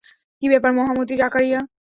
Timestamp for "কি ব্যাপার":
0.41-0.71